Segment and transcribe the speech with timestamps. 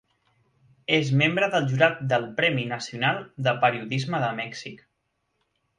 [0.99, 4.87] És membre del jurat del Premi Nacional de Periodisme de Mèxic.